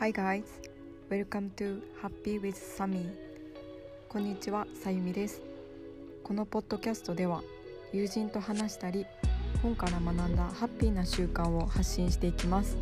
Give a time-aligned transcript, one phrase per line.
[0.00, 0.42] Hi guys,
[1.08, 3.06] welcome to Happy with Sami.
[4.08, 5.40] こんにちは、さゆみです。
[6.24, 7.44] このポッドキャストでは
[7.92, 9.06] 友人と話したり
[9.62, 12.76] 本から学んだハッピーな習慣を発信していきます。